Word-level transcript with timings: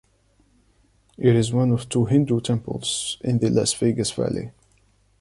It 1.19 1.35
is 1.35 1.53
one 1.53 1.71
of 1.71 1.87
two 1.87 2.05
Hindu 2.05 2.41
temples 2.41 3.19
in 3.23 3.37
the 3.37 3.51
Las 3.51 3.71
Vegas 3.75 4.09
Valley. 4.09 4.49